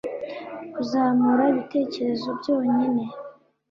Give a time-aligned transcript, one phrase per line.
[0.73, 3.03] Kuzamura ibitekerezo byonyine